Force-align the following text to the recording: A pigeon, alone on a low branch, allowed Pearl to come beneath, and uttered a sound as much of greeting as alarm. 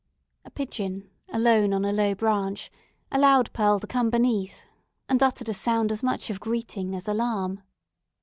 A 0.45 0.49
pigeon, 0.49 1.11
alone 1.29 1.73
on 1.73 1.85
a 1.85 1.93
low 1.93 2.15
branch, 2.15 2.71
allowed 3.11 3.53
Pearl 3.53 3.79
to 3.79 3.85
come 3.85 4.09
beneath, 4.09 4.63
and 5.07 5.21
uttered 5.21 5.47
a 5.49 5.53
sound 5.53 5.91
as 5.91 6.01
much 6.01 6.31
of 6.31 6.39
greeting 6.39 6.95
as 6.95 7.07
alarm. 7.07 7.61